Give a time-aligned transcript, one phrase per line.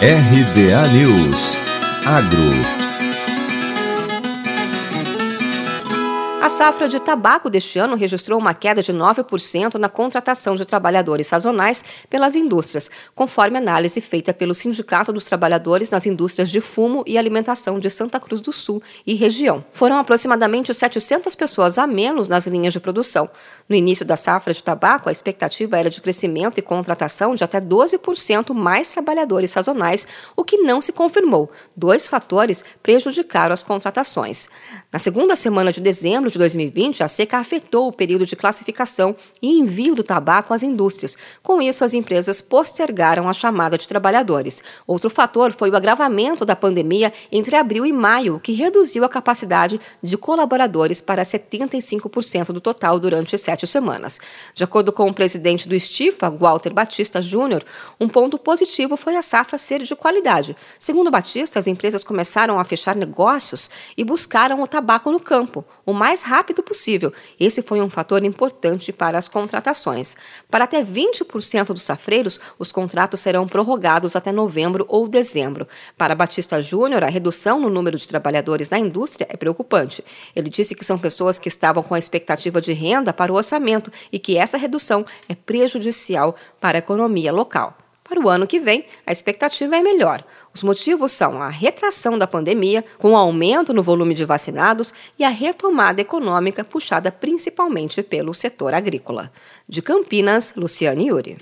[0.00, 1.56] RBA News.
[2.04, 2.85] Agro
[6.38, 11.26] A safra de tabaco deste ano registrou uma queda de 9% na contratação de trabalhadores
[11.26, 17.18] sazonais pelas indústrias, conforme análise feita pelo Sindicato dos Trabalhadores nas Indústrias de Fumo e
[17.18, 19.64] Alimentação de Santa Cruz do Sul e região.
[19.72, 23.28] Foram aproximadamente 700 pessoas a menos nas linhas de produção.
[23.68, 27.60] No início da safra de tabaco, a expectativa era de crescimento e contratação de até
[27.60, 30.06] 12% mais trabalhadores sazonais,
[30.36, 31.50] o que não se confirmou.
[31.74, 34.48] Dois fatores prejudicaram as contratações.
[34.92, 39.58] Na segunda semana de dezembro de 2020, a seca afetou o período de classificação e
[39.58, 41.18] envio do tabaco às indústrias.
[41.42, 44.62] Com isso, as empresas postergaram a chamada de trabalhadores.
[44.86, 49.80] Outro fator foi o agravamento da pandemia entre abril e maio, que reduziu a capacidade
[50.02, 54.20] de colaboradores para 75% do total durante sete sete semanas.
[54.54, 57.64] De acordo com o presidente do Estifa, Walter Batista Júnior,
[57.98, 60.54] um ponto positivo foi a safra ser de qualidade.
[60.78, 65.92] Segundo Batista, as empresas começaram a fechar negócios e buscaram o tabaco no campo, o
[65.92, 67.12] mais rápido possível.
[67.38, 70.16] Esse foi um fator importante para as contratações.
[70.50, 75.68] Para até 20% dos safreiros, os contratos serão prorrogados até novembro ou dezembro.
[75.96, 80.04] Para Batista Júnior, a redução no número de trabalhadores na indústria é preocupante.
[80.34, 83.92] Ele disse que são pessoas que estavam com a expectativa de renda para o orçamento
[84.10, 87.85] e que essa redução é prejudicial para a economia local.
[88.08, 90.24] Para o ano que vem, a expectativa é melhor.
[90.54, 95.24] Os motivos são a retração da pandemia, com o aumento no volume de vacinados e
[95.24, 99.30] a retomada econômica puxada principalmente pelo setor agrícola.
[99.68, 101.36] De Campinas, Luciane Yuri.